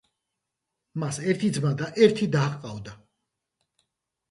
[1.03, 2.97] მას ერთი ძმა და ერთი და ჰყავდა.